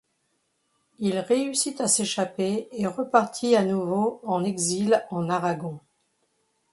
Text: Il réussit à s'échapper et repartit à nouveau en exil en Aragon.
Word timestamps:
Il 0.97 1.19
réussit 1.19 1.79
à 1.79 1.87
s'échapper 1.87 2.67
et 2.71 2.87
repartit 2.87 3.55
à 3.55 3.63
nouveau 3.63 4.19
en 4.23 4.43
exil 4.43 5.05
en 5.11 5.29
Aragon. 5.29 5.79